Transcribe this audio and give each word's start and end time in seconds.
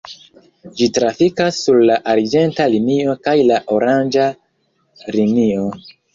Ĝi 0.77 0.85
trafikas 0.97 1.59
sur 1.65 1.77
la 1.89 1.97
arĝenta 2.13 2.67
linio 2.77 3.15
kaj 3.29 3.37
la 3.51 3.61
oranĝa 3.77 4.27
linio. 5.19 5.71